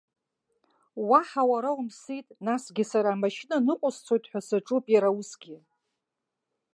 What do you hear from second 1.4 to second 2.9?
уара умсит, насгьы